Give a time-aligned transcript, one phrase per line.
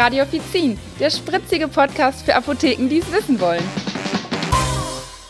[0.00, 3.62] Radio Offizin, der spritzige Podcast für Apotheken, die es wissen wollen.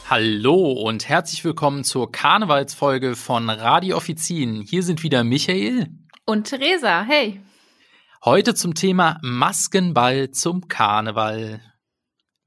[0.09, 4.63] Hallo und herzlich willkommen zur Karnevalsfolge von Radio Offizin.
[4.63, 5.89] Hier sind wieder Michael
[6.25, 7.03] und Theresa.
[7.03, 7.41] Hey.
[8.25, 11.61] Heute zum Thema Maskenball zum Karneval.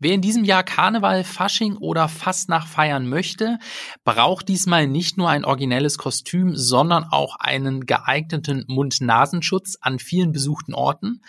[0.03, 3.57] Wer in diesem Jahr Karneval, Fasching oder Fastnacht feiern möchte,
[4.03, 10.73] braucht diesmal nicht nur ein originelles Kostüm, sondern auch einen geeigneten Mund-Nasenschutz an vielen besuchten
[10.73, 11.21] Orten.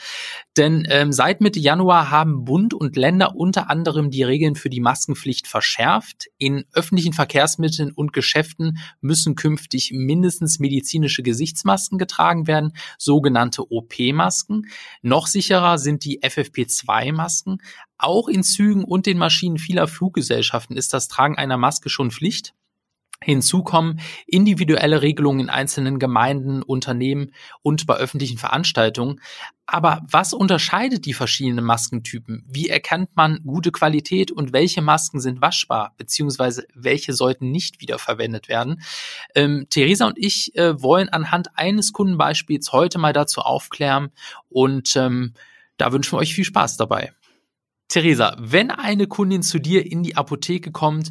[0.57, 4.81] Denn ähm, seit Mitte Januar haben Bund und Länder unter anderem die Regeln für die
[4.81, 6.27] Maskenpflicht verschärft.
[6.39, 14.67] In öffentlichen Verkehrsmitteln und Geschäften müssen künftig mindestens medizinische Gesichtsmasken getragen werden, sogenannte OP-Masken.
[15.01, 17.59] Noch sicherer sind die FFP2-Masken.
[17.99, 22.55] Auch in Zügen und den Maschinen vieler Fluggesellschaften ist das Tragen einer Maske schon Pflicht.
[23.25, 29.21] Hinzu kommen individuelle Regelungen in einzelnen Gemeinden, Unternehmen und bei öffentlichen Veranstaltungen.
[29.67, 32.45] Aber was unterscheidet die verschiedenen Maskentypen?
[32.47, 38.49] Wie erkennt man gute Qualität und welche Masken sind waschbar, beziehungsweise welche sollten nicht wiederverwendet
[38.49, 38.83] werden?
[39.35, 44.11] Ähm, Theresa und ich äh, wollen anhand eines Kundenbeispiels heute mal dazu aufklären
[44.51, 45.33] und ähm,
[45.79, 47.13] da wünschen wir euch viel Spaß dabei.
[47.89, 51.11] Theresa, wenn eine Kundin zu dir in die Apotheke kommt,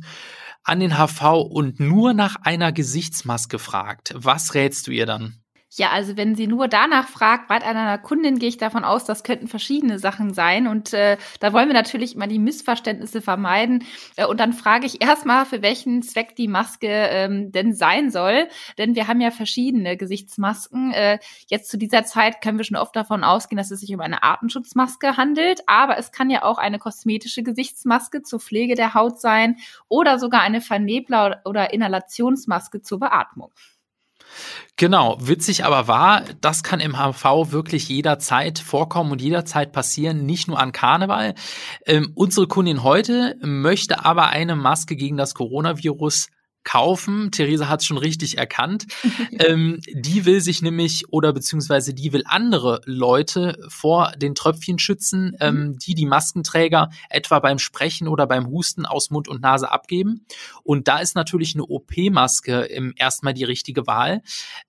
[0.64, 5.43] an den HV und nur nach einer Gesichtsmaske fragt, was rätst du ihr dann?
[5.76, 9.24] Ja, also wenn sie nur danach fragt, bei einer Kundin gehe ich davon aus, das
[9.24, 10.68] könnten verschiedene Sachen sein.
[10.68, 13.84] Und äh, da wollen wir natürlich immer die Missverständnisse vermeiden.
[14.16, 18.50] Äh, und dann frage ich erstmal, für welchen Zweck die Maske ähm, denn sein soll.
[18.78, 20.92] Denn wir haben ja verschiedene Gesichtsmasken.
[20.94, 24.02] Äh, jetzt zu dieser Zeit können wir schon oft davon ausgehen, dass es sich um
[24.02, 25.64] eine Artenschutzmaske handelt.
[25.66, 29.58] Aber es kann ja auch eine kosmetische Gesichtsmaske zur Pflege der Haut sein
[29.88, 33.52] oder sogar eine Vernebler- oder Inhalationsmaske zur Beatmung.
[34.76, 40.48] Genau, witzig aber wahr, das kann im HV wirklich jederzeit vorkommen und jederzeit passieren, nicht
[40.48, 41.36] nur an Karneval.
[41.86, 46.28] Ähm, unsere Kundin heute möchte aber eine Maske gegen das Coronavirus
[46.64, 47.32] kaufen.
[47.32, 48.88] Theresa hat es schon richtig erkannt.
[49.40, 55.36] ähm, die will sich nämlich oder beziehungsweise die will andere Leute vor den Tröpfchen schützen,
[55.40, 55.78] ähm, mhm.
[55.78, 60.26] die die Maskenträger etwa beim Sprechen oder beim Husten aus Mund und Nase abgeben.
[60.64, 64.22] Und da ist natürlich eine OP-Maske im erstmal die richtige Wahl.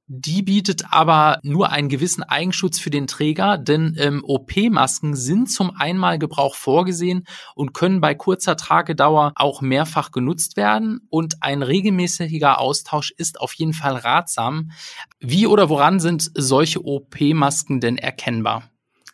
[0.06, 5.74] Die bietet aber nur einen gewissen Eigenschutz für den Träger, denn ähm, OP-Masken sind zum
[5.74, 7.24] Einmalgebrauch vorgesehen
[7.54, 11.00] und können bei kurzer Tragedauer auch mehrfach genutzt werden.
[11.08, 14.70] Und ein regelmäßiger Austausch ist auf jeden Fall ratsam.
[15.20, 18.70] Wie oder woran sind solche OP-Masken denn erkennbar?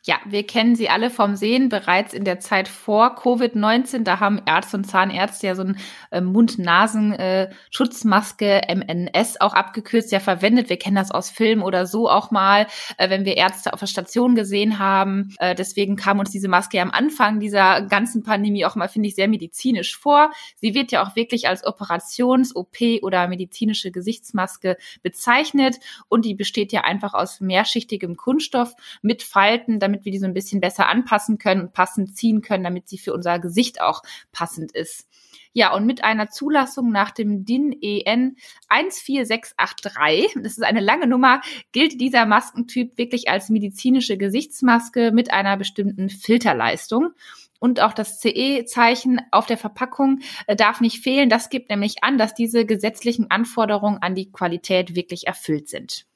[0.06, 4.02] Ja, wir kennen sie alle vom Sehen bereits in der Zeit vor Covid-19.
[4.02, 5.76] Da haben Ärzte und Zahnärzte ja so ein
[6.10, 10.70] äh, Mund-Nasen-Schutzmaske, äh, MNS auch abgekürzt, ja verwendet.
[10.70, 12.66] Wir kennen das aus Filmen oder so auch mal,
[12.96, 15.34] äh, wenn wir Ärzte auf der Station gesehen haben.
[15.38, 19.08] Äh, deswegen kam uns diese Maske ja am Anfang dieser ganzen Pandemie auch mal, finde
[19.08, 20.30] ich, sehr medizinisch vor.
[20.56, 25.76] Sie wird ja auch wirklich als Operations-, OP- oder medizinische Gesichtsmaske bezeichnet
[26.08, 28.72] und die besteht ja einfach aus mehrschichtigem Kunststoff
[29.02, 32.64] mit Falten, damit wir die so ein bisschen besser anpassen können und passend ziehen können,
[32.64, 34.02] damit sie für unser Gesicht auch
[34.32, 35.06] passend ist.
[35.52, 38.36] Ja, und mit einer Zulassung nach dem DIN EN
[38.68, 41.40] 14683, das ist eine lange Nummer,
[41.72, 47.10] gilt dieser Maskentyp wirklich als medizinische Gesichtsmaske mit einer bestimmten Filterleistung.
[47.58, 51.28] Und auch das CE-Zeichen auf der Verpackung äh, darf nicht fehlen.
[51.28, 56.06] Das gibt nämlich an, dass diese gesetzlichen Anforderungen an die Qualität wirklich erfüllt sind.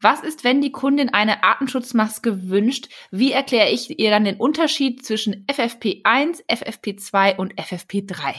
[0.00, 2.88] Was ist, wenn die Kundin eine Artenschutzmaske wünscht?
[3.10, 8.34] Wie erkläre ich ihr dann den Unterschied zwischen FFP1, FFP2 und FFP3?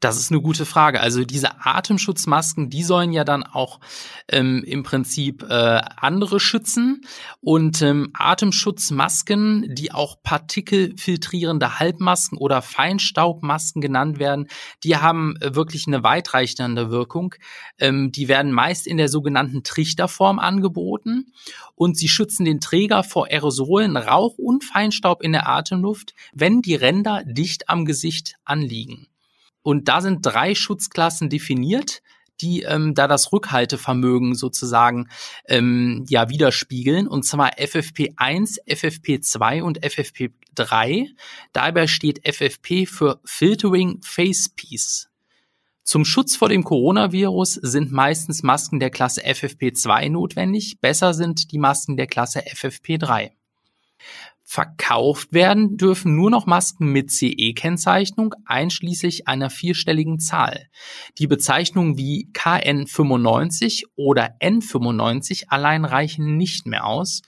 [0.00, 1.00] Das ist eine gute Frage.
[1.00, 3.80] Also diese Atemschutzmasken, die sollen ja dann auch
[4.28, 7.02] ähm, im Prinzip äh, andere schützen.
[7.40, 14.48] Und ähm, Atemschutzmasken, die auch partikelfiltrierende Halbmasken oder Feinstaubmasken genannt werden,
[14.84, 17.34] die haben äh, wirklich eine weitreichende Wirkung.
[17.78, 21.32] Ähm, die werden meist in der sogenannten Trichterform angeboten
[21.74, 26.74] und sie schützen den Träger vor Aerosolen, Rauch und Feinstaub in der Atemluft, wenn die
[26.74, 29.06] Ränder dicht am Gesicht anliegen.
[29.62, 32.02] Und da sind drei Schutzklassen definiert,
[32.40, 35.08] die ähm, da das Rückhaltevermögen sozusagen
[35.46, 37.06] ähm, ja widerspiegeln.
[37.06, 41.08] Und zwar FFP1, FFP2 und FFP3.
[41.52, 45.10] Dabei steht FFP für Filtering Face Piece.
[45.82, 50.80] Zum Schutz vor dem Coronavirus sind meistens Masken der Klasse FFP2 notwendig.
[50.80, 53.32] Besser sind die Masken der Klasse FFP3.
[54.52, 60.66] Verkauft werden dürfen nur noch Masken mit CE-Kennzeichnung einschließlich einer vierstelligen Zahl.
[61.18, 67.22] Die Bezeichnungen wie KN95 oder N95 allein reichen nicht mehr aus.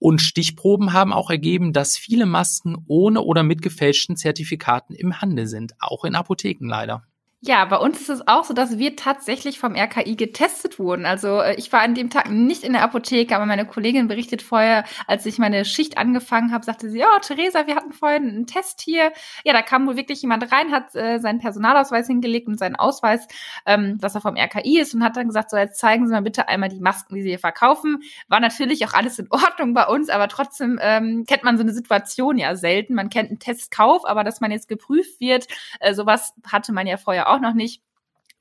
[0.00, 5.46] Und Stichproben haben auch ergeben, dass viele Masken ohne oder mit gefälschten Zertifikaten im Handel
[5.46, 7.07] sind, auch in Apotheken leider.
[7.40, 11.06] Ja, bei uns ist es auch so, dass wir tatsächlich vom RKI getestet wurden.
[11.06, 14.42] Also äh, ich war an dem Tag nicht in der Apotheke, aber meine Kollegin berichtet
[14.42, 18.46] vorher, als ich meine Schicht angefangen habe, sagte sie, oh, Theresa, wir hatten vorhin einen
[18.48, 19.12] Test hier.
[19.44, 23.28] Ja, da kam wohl wirklich jemand rein, hat äh, seinen Personalausweis hingelegt und seinen Ausweis,
[23.66, 26.22] ähm, dass er vom RKI ist und hat dann gesagt, so jetzt zeigen Sie mal
[26.22, 28.02] bitte einmal die Masken, die Sie hier verkaufen.
[28.26, 31.72] War natürlich auch alles in Ordnung bei uns, aber trotzdem ähm, kennt man so eine
[31.72, 32.94] Situation ja selten.
[32.94, 35.46] Man kennt einen Testkauf, aber dass man jetzt geprüft wird,
[35.78, 37.82] äh, sowas hatte man ja vorher auch noch nicht.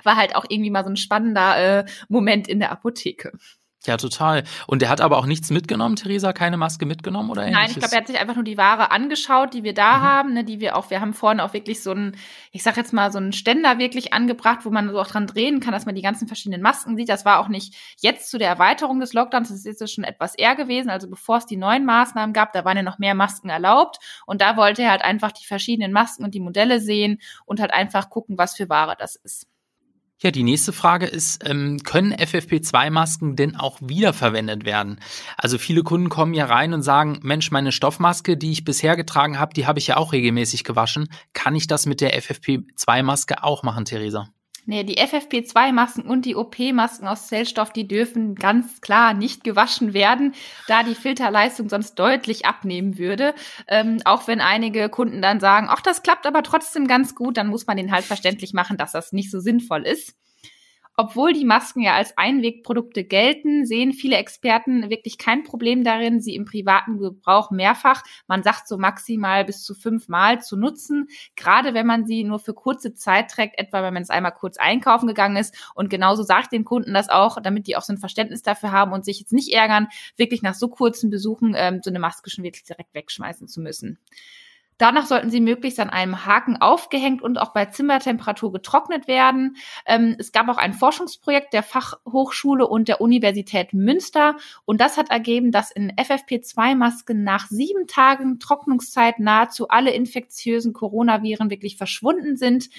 [0.03, 3.31] War halt auch irgendwie mal so ein spannender äh, Moment in der Apotheke.
[3.87, 4.43] Ja, total.
[4.67, 7.61] Und der hat aber auch nichts mitgenommen, Theresa, keine Maske mitgenommen oder ähnliches?
[7.61, 10.01] Nein, ich glaube, er hat sich einfach nur die Ware angeschaut, die wir da mhm.
[10.01, 12.17] haben, ne, die wir auch, wir haben vorne auch wirklich so einen,
[12.51, 15.61] ich sag jetzt mal, so einen Ständer wirklich angebracht, wo man so auch dran drehen
[15.61, 17.07] kann, dass man die ganzen verschiedenen Masken sieht.
[17.07, 20.35] Das war auch nicht jetzt zu der Erweiterung des Lockdowns, das ist jetzt schon etwas
[20.35, 23.49] eher gewesen, also bevor es die neuen Maßnahmen gab, da waren ja noch mehr Masken
[23.49, 27.61] erlaubt und da wollte er halt einfach die verschiedenen Masken und die Modelle sehen und
[27.61, 29.47] halt einfach gucken, was für Ware das ist.
[30.19, 34.99] Ja, die nächste Frage ist, ähm, können FFP2-Masken denn auch wiederverwendet werden?
[35.37, 39.37] Also viele Kunden kommen ja rein und sagen, Mensch, meine Stoffmaske, die ich bisher getragen
[39.37, 41.07] habe, die habe ich ja auch regelmäßig gewaschen.
[41.33, 44.27] Kann ich das mit der FFP2-Maske auch machen, Theresa?
[44.69, 50.35] Nee, die FFP2-Masken und die OP-Masken aus Zellstoff, die dürfen ganz klar nicht gewaschen werden,
[50.67, 53.33] da die Filterleistung sonst deutlich abnehmen würde.
[53.69, 57.47] Ähm, auch wenn einige Kunden dann sagen, ach, das klappt aber trotzdem ganz gut, dann
[57.47, 60.17] muss man den halt verständlich machen, dass das nicht so sinnvoll ist.
[60.99, 66.33] Obwohl die Masken ja als Einwegprodukte gelten, sehen viele Experten wirklich kein Problem darin, sie
[66.33, 71.85] im privaten Gebrauch mehrfach, man sagt so maximal bis zu fünfmal zu nutzen, gerade wenn
[71.85, 75.37] man sie nur für kurze Zeit trägt, etwa wenn man es einmal kurz einkaufen gegangen
[75.37, 75.71] ist.
[75.75, 78.71] Und genauso sage ich den Kunden das auch, damit die auch so ein Verständnis dafür
[78.71, 82.31] haben und sich jetzt nicht ärgern, wirklich nach so kurzen Besuchen ähm, so eine Maske
[82.31, 83.99] schon wirklich direkt wegschmeißen zu müssen.
[84.77, 89.57] Danach sollten sie möglichst an einem Haken aufgehängt und auch bei Zimmertemperatur getrocknet werden.
[89.85, 94.35] Ähm, es gab auch ein Forschungsprojekt der Fachhochschule und der Universität Münster
[94.65, 101.49] und das hat ergeben, dass in FFP2-Masken nach sieben Tagen Trocknungszeit nahezu alle infektiösen Coronaviren
[101.49, 102.69] wirklich verschwunden sind.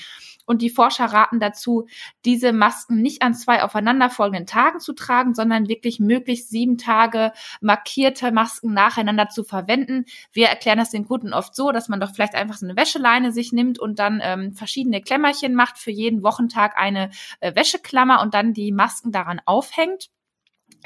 [0.48, 1.86] Und die Forscher raten dazu,
[2.24, 8.32] diese Masken nicht an zwei aufeinanderfolgenden Tagen zu tragen, sondern wirklich möglichst sieben Tage markierte
[8.32, 10.06] Masken nacheinander zu verwenden.
[10.32, 13.30] Wir erklären das den Kunden oft so, dass man doch vielleicht einfach so eine Wäscheleine
[13.30, 17.10] sich nimmt und dann ähm, verschiedene Klemmerchen macht, für jeden Wochentag eine
[17.40, 20.08] äh, Wäscheklammer und dann die Masken daran aufhängt.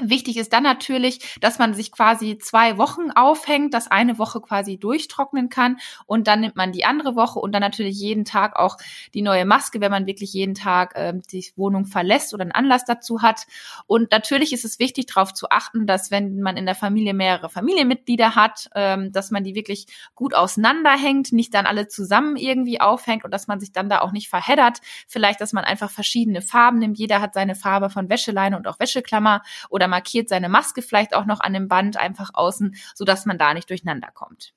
[0.00, 4.78] Wichtig ist dann natürlich, dass man sich quasi zwei Wochen aufhängt, dass eine Woche quasi
[4.78, 8.78] durchtrocknen kann und dann nimmt man die andere Woche und dann natürlich jeden Tag auch
[9.12, 12.86] die neue Maske, wenn man wirklich jeden Tag äh, die Wohnung verlässt oder einen Anlass
[12.86, 13.46] dazu hat.
[13.86, 17.50] Und natürlich ist es wichtig, darauf zu achten, dass wenn man in der Familie mehrere
[17.50, 23.24] Familienmitglieder hat, ähm, dass man die wirklich gut auseinanderhängt, nicht dann alle zusammen irgendwie aufhängt
[23.26, 24.80] und dass man sich dann da auch nicht verheddert.
[25.06, 26.98] Vielleicht, dass man einfach verschiedene Farben nimmt.
[26.98, 31.12] Jeder hat seine Farbe von Wäscheleine und auch Wäscheklammer oder oder markiert seine Maske vielleicht
[31.12, 34.54] auch noch an dem Band einfach außen, so dass man da nicht durcheinander kommt.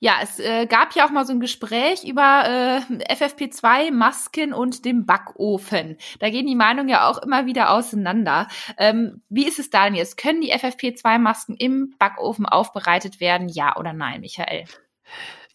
[0.00, 5.06] Ja, es äh, gab ja auch mal so ein Gespräch über äh, FFP2-Masken und dem
[5.06, 5.96] Backofen.
[6.20, 8.48] Da gehen die Meinungen ja auch immer wieder auseinander.
[8.76, 10.16] Ähm, wie ist es da denn jetzt?
[10.16, 13.48] Können die FFP2-Masken im Backofen aufbereitet werden?
[13.48, 14.66] Ja oder nein, Michael?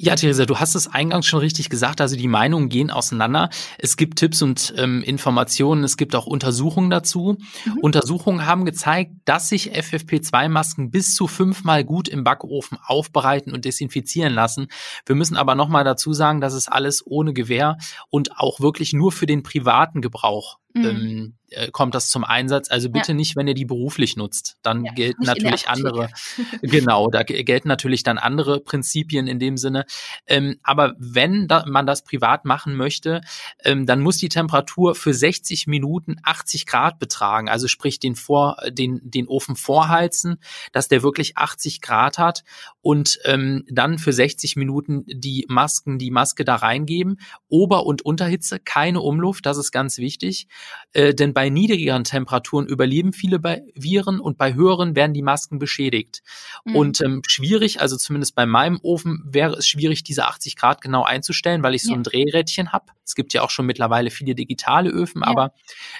[0.01, 2.00] Ja, Theresa, du hast es eingangs schon richtig gesagt.
[2.00, 3.50] Also die Meinungen gehen auseinander.
[3.77, 5.84] Es gibt Tipps und ähm, Informationen.
[5.84, 7.36] Es gibt auch Untersuchungen dazu.
[7.65, 7.79] Mhm.
[7.82, 14.34] Untersuchungen haben gezeigt, dass sich FFP2-Masken bis zu fünfmal gut im Backofen aufbereiten und desinfizieren
[14.34, 14.68] lassen.
[15.06, 17.77] Wir müssen aber nochmal dazu sagen, dass es alles ohne Gewähr
[18.10, 20.86] und auch wirklich nur für den privaten Gebrauch mhm.
[20.86, 22.70] ähm, äh, kommt das zum Einsatz.
[22.70, 23.16] Also bitte ja.
[23.16, 24.58] nicht, wenn ihr die beruflich nutzt.
[24.62, 26.10] Dann ja, gelten natürlich andere,
[26.62, 29.86] genau, da gelten natürlich dann andere Prinzipien in dem Sinne.
[30.28, 33.22] Ähm, aber wenn da, man das privat machen möchte,
[33.64, 37.50] ähm, dann muss die Temperatur für 60 Minuten 80 Grad betragen.
[37.50, 40.38] Also sprich den, Vor, den, den Ofen vorheizen,
[40.72, 42.44] dass der wirklich 80 Grad hat
[42.82, 47.20] und ähm, dann für 60 Minuten die Masken, die Maske da reingeben.
[47.48, 50.48] Ober- und Unterhitze, keine Umluft, das ist ganz wichtig.
[50.92, 55.60] Äh, denn bei niedrigeren Temperaturen überleben viele bei Viren und bei höheren werden die Masken
[55.60, 56.22] beschädigt.
[56.66, 56.76] Mhm.
[56.76, 61.04] Und ähm, schwierig, also zumindest bei meinem Ofen wäre es schwierig, diese 80 Grad genau
[61.04, 61.98] einzustellen, weil ich so ja.
[61.98, 62.86] ein Drehrädchen habe.
[63.06, 65.28] Es gibt ja auch schon mittlerweile viele digitale Öfen, ja.
[65.28, 65.54] aber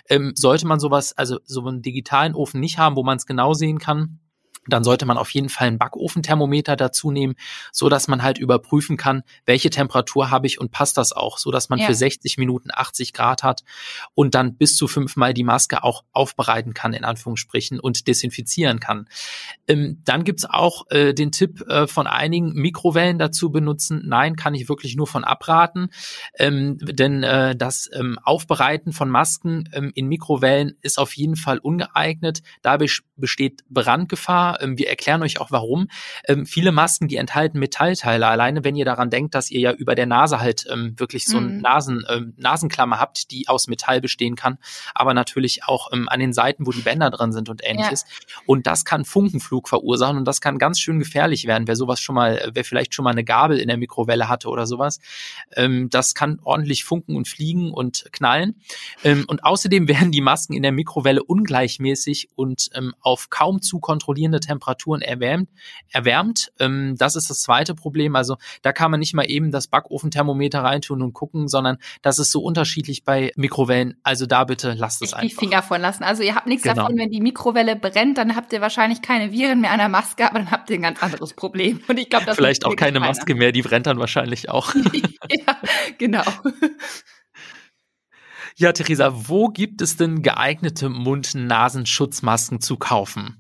[0.10, 3.54] ähm, sollte man sowas, also so einen digitalen Ofen nicht haben, wo man es genau
[3.54, 4.20] sehen kann,
[4.68, 7.36] dann sollte man auf jeden Fall ein Backofenthermometer dazu nehmen,
[7.72, 11.52] so dass man halt überprüfen kann, welche Temperatur habe ich und passt das auch, so
[11.52, 11.88] dass man ja.
[11.88, 13.64] für 60 Minuten 80 Grad hat
[14.14, 19.08] und dann bis zu fünfmal die Maske auch aufbereiten kann, in Anführungsstrichen, und desinfizieren kann.
[19.68, 24.04] Ähm, dann gibt's auch äh, den Tipp äh, von einigen, Mikrowellen dazu benutzen.
[24.06, 25.90] Nein, kann ich wirklich nur von abraten,
[26.38, 31.60] ähm, denn äh, das ähm, Aufbereiten von Masken ähm, in Mikrowellen ist auf jeden Fall
[31.60, 32.42] ungeeignet.
[32.62, 35.88] Dabei besteht Brandgefahr ähm, wir erklären euch auch warum.
[36.28, 38.28] Ähm, viele Masken, die enthalten Metallteile.
[38.28, 41.40] Alleine wenn ihr daran denkt, dass ihr ja über der Nase halt ähm, wirklich so
[41.40, 41.60] mhm.
[41.62, 44.58] Nasen, ähm, Nasenklammer habt, die aus Metall bestehen kann,
[44.94, 48.06] aber natürlich auch an den Seiten, wo die Bänder drin sind und ähnliches.
[48.08, 48.42] Ja.
[48.46, 51.68] Und das kann Funkenflug verursachen und das kann ganz schön gefährlich werden.
[51.68, 54.68] Wer sowas schon mal, wer vielleicht schon mal eine Gabel in der Mikrowelle hatte oder
[54.68, 55.00] sowas,
[55.90, 58.62] das kann ordentlich funken und fliegen und knallen.
[59.04, 62.70] Und außerdem werden die Masken in der Mikrowelle ungleichmäßig und
[63.02, 65.50] auf kaum zu kontrollierende Temperaturen erwärmt.
[65.92, 66.52] erwärmt.
[66.60, 68.16] Ähm, das ist das zweite Problem.
[68.16, 72.32] Also da kann man nicht mal eben das Backofenthermometer reintun und gucken, sondern das ist
[72.32, 73.98] so unterschiedlich bei Mikrowellen.
[74.04, 75.28] Also da bitte lasst es einfach.
[75.28, 76.04] Die Finger von lassen.
[76.04, 76.76] Also ihr habt nichts genau.
[76.76, 80.30] davon, wenn die Mikrowelle brennt, dann habt ihr wahrscheinlich keine Viren mehr an der Maske,
[80.30, 81.80] aber dann habt ihr ein ganz anderes Problem.
[81.88, 83.08] Und ich glaube, das vielleicht auch keine keiner.
[83.08, 83.52] Maske mehr.
[83.52, 84.74] Die brennt dann wahrscheinlich auch.
[85.30, 85.58] ja,
[85.98, 86.24] genau.
[88.56, 93.39] Ja, Theresa, wo gibt es denn geeignete Mund-Nasenschutzmasken zu kaufen?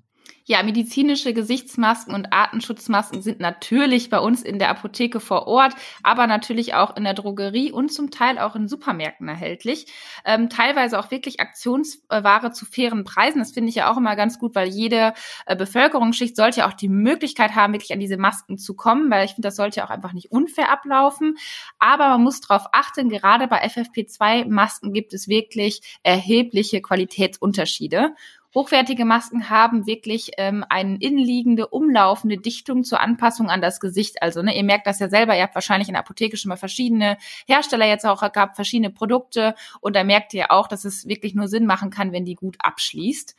[0.51, 6.25] Ja, medizinische Gesichtsmasken und Artenschutzmasken sind natürlich bei uns in der Apotheke vor Ort, aber
[6.25, 9.85] natürlich auch in der Drogerie und zum Teil auch in Supermärkten erhältlich.
[10.25, 13.37] Ähm, teilweise auch wirklich Aktionsware zu fairen Preisen.
[13.37, 15.13] Das finde ich ja auch immer ganz gut, weil jede
[15.45, 19.25] äh, Bevölkerungsschicht sollte ja auch die Möglichkeit haben, wirklich an diese Masken zu kommen, weil
[19.25, 21.37] ich finde, das sollte ja auch einfach nicht unfair ablaufen.
[21.77, 28.15] Aber man muss darauf achten, gerade bei FFP2-Masken gibt es wirklich erhebliche Qualitätsunterschiede.
[28.55, 34.23] Hochwertige Masken haben wirklich ähm, eine innenliegende, umlaufende Dichtung zur Anpassung an das Gesicht.
[34.23, 36.57] Also, ne, ihr merkt das ja selber, ihr habt wahrscheinlich in der Apotheke schon mal
[36.57, 41.35] verschiedene Hersteller jetzt auch gehabt, verschiedene Produkte und da merkt ihr auch, dass es wirklich
[41.35, 43.35] nur Sinn machen kann, wenn die gut abschließt.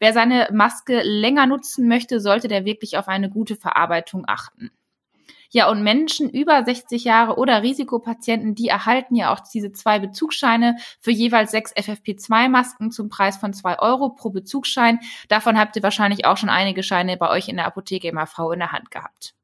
[0.00, 4.70] Wer seine Maske länger nutzen möchte, sollte der wirklich auf eine gute Verarbeitung achten.
[5.50, 10.76] Ja, und Menschen über 60 Jahre oder Risikopatienten, die erhalten ja auch diese zwei Bezugsscheine
[11.00, 15.00] für jeweils sechs FFP2-Masken zum Preis von zwei Euro pro Bezugsschein.
[15.28, 18.52] Davon habt ihr wahrscheinlich auch schon einige Scheine bei euch in der Apotheke im AV
[18.52, 19.34] in der Hand gehabt.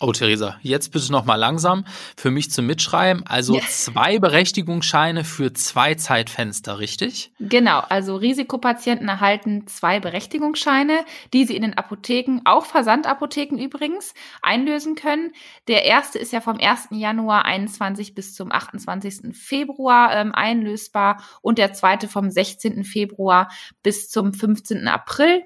[0.00, 1.84] Oh, Theresa, jetzt bitte noch mal langsam
[2.16, 3.26] für mich zum Mitschreiben.
[3.26, 3.62] Also ja.
[3.68, 7.32] zwei Berechtigungsscheine für zwei Zeitfenster, richtig?
[7.40, 14.94] Genau, also Risikopatienten erhalten zwei Berechtigungsscheine, die sie in den Apotheken, auch Versandapotheken übrigens, einlösen
[14.94, 15.32] können.
[15.66, 16.90] Der erste ist ja vom 1.
[16.92, 19.36] Januar 21 bis zum 28.
[19.36, 22.84] Februar ähm, einlösbar und der zweite vom 16.
[22.84, 23.50] Februar
[23.82, 24.86] bis zum 15.
[24.86, 25.42] April.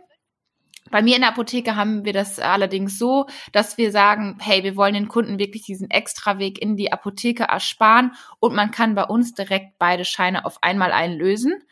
[0.93, 4.77] Bei mir in der Apotheke haben wir das allerdings so, dass wir sagen, hey, wir
[4.77, 9.33] wollen den Kunden wirklich diesen Extraweg in die Apotheke ersparen und man kann bei uns
[9.33, 11.65] direkt beide Scheine auf einmal einlösen.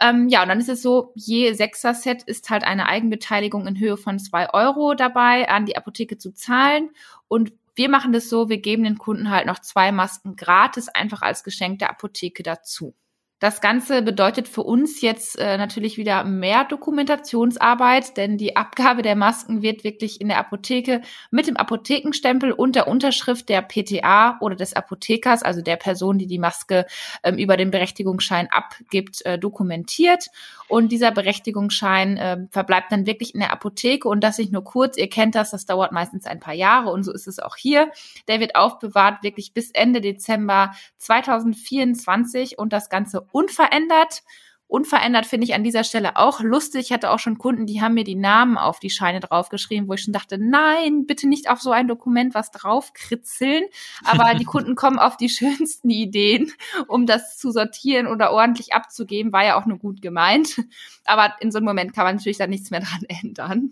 [0.00, 3.98] Ähm, ja, und dann ist es so, je Sechser-Set ist halt eine Eigenbeteiligung in Höhe
[3.98, 6.90] von zwei Euro dabei, an die Apotheke zu zahlen.
[7.26, 11.20] Und wir machen das so, wir geben den Kunden halt noch zwei Masken gratis einfach
[11.20, 12.94] als Geschenk der Apotheke dazu.
[13.40, 19.14] Das Ganze bedeutet für uns jetzt äh, natürlich wieder mehr Dokumentationsarbeit, denn die Abgabe der
[19.14, 24.56] Masken wird wirklich in der Apotheke mit dem Apothekenstempel und der Unterschrift der PTA oder
[24.56, 26.84] des Apothekers, also der Person, die die Maske
[27.22, 30.26] ähm, über den Berechtigungsschein abgibt, äh, dokumentiert.
[30.66, 34.96] Und dieser Berechtigungsschein äh, verbleibt dann wirklich in der Apotheke und das nicht nur kurz.
[34.96, 37.92] Ihr kennt das, das dauert meistens ein paar Jahre und so ist es auch hier.
[38.26, 44.22] Der wird aufbewahrt wirklich bis Ende Dezember 2024 und das Ganze unverändert.
[44.68, 46.82] Unverändert finde ich an dieser Stelle auch lustig.
[46.82, 49.94] Ich hatte auch schon Kunden, die haben mir die Namen auf die Scheine draufgeschrieben, wo
[49.94, 53.64] ich schon dachte, nein, bitte nicht auf so ein Dokument was draufkritzeln.
[54.04, 56.52] Aber die Kunden kommen auf die schönsten Ideen,
[56.86, 59.32] um das zu sortieren oder ordentlich abzugeben.
[59.32, 60.62] War ja auch nur gut gemeint.
[61.06, 63.70] Aber in so einem Moment kann man natürlich dann nichts mehr dran ändern.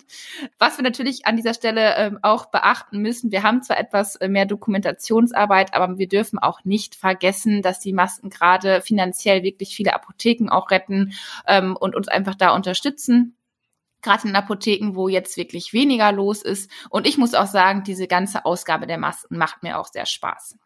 [0.58, 4.28] Was wir natürlich an dieser Stelle ähm, auch beachten müssen, wir haben zwar etwas äh,
[4.28, 9.92] mehr Dokumentationsarbeit, aber wir dürfen auch nicht vergessen, dass die Masken gerade finanziell wirklich viele
[9.92, 11.12] Apotheken auch retten retten
[11.46, 13.36] ähm, und uns einfach da unterstützen
[14.02, 16.70] gerade in Apotheken, wo jetzt wirklich weniger los ist.
[16.90, 20.56] Und ich muss auch sagen, diese ganze Ausgabe der Masken macht mir auch sehr Spaß.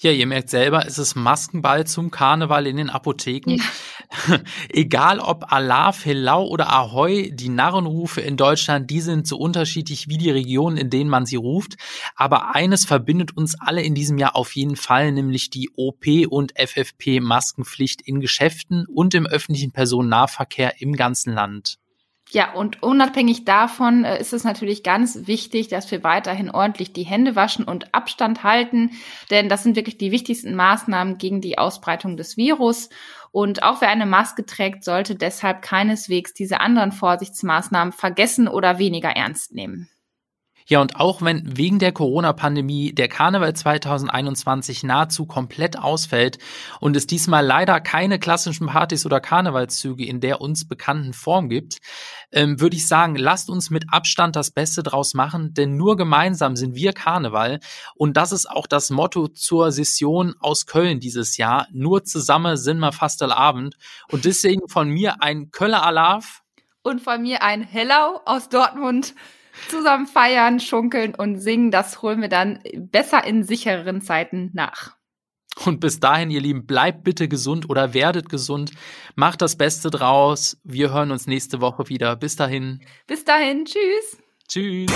[0.00, 3.52] Ja, ihr merkt selber, es ist Maskenball zum Karneval in den Apotheken.
[3.52, 3.64] Ja.
[4.68, 10.18] Egal ob Allah, Felau oder Ahoi, die Narrenrufe in Deutschland, die sind so unterschiedlich wie
[10.18, 11.76] die Regionen, in denen man sie ruft.
[12.16, 16.52] Aber eines verbindet uns alle in diesem Jahr auf jeden Fall, nämlich die OP- und
[16.56, 21.79] FFP-Maskenpflicht in Geschäften und im öffentlichen Personennahverkehr im ganzen Land.
[22.32, 27.02] Ja, und unabhängig davon äh, ist es natürlich ganz wichtig, dass wir weiterhin ordentlich die
[27.02, 28.92] Hände waschen und Abstand halten,
[29.30, 32.88] denn das sind wirklich die wichtigsten Maßnahmen gegen die Ausbreitung des Virus.
[33.32, 39.10] Und auch wer eine Maske trägt, sollte deshalb keineswegs diese anderen Vorsichtsmaßnahmen vergessen oder weniger
[39.10, 39.88] ernst nehmen.
[40.70, 46.38] Ja, und auch wenn wegen der Corona-Pandemie der Karneval 2021 nahezu komplett ausfällt
[46.78, 51.78] und es diesmal leider keine klassischen Partys oder Karnevalszüge in der uns bekannten Form gibt,
[52.30, 56.54] ähm, würde ich sagen, lasst uns mit Abstand das Beste draus machen, denn nur gemeinsam
[56.54, 57.58] sind wir Karneval.
[57.96, 61.66] Und das ist auch das Motto zur Session aus Köln dieses Jahr.
[61.72, 63.74] Nur zusammen sind wir fast Abend.
[64.12, 66.42] Und deswegen von mir ein Köller Alaf.
[66.84, 69.14] Und von mir ein Hello aus Dortmund
[69.68, 74.96] zusammen feiern, schunkeln und singen, das holen wir dann besser in sichereren Zeiten nach.
[75.64, 78.70] Und bis dahin, ihr Lieben, bleibt bitte gesund oder werdet gesund.
[79.14, 80.56] Macht das Beste draus.
[80.64, 82.16] Wir hören uns nächste Woche wieder.
[82.16, 82.80] Bis dahin.
[83.06, 83.64] Bis dahin.
[83.64, 84.18] Tschüss.
[84.48, 84.90] Tschüss.